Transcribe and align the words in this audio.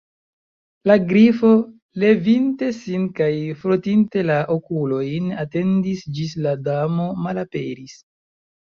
La 0.91 0.95
Grifo, 1.11 1.51
levinte 2.05 2.71
sin 2.79 3.05
kaj 3.21 3.29
frotinte 3.61 4.25
la 4.33 4.41
okulojn, 4.57 5.31
atendis 5.47 6.05
ĝis 6.19 6.37
la 6.49 6.59
Damo 6.73 7.11
malaperis. 7.25 7.99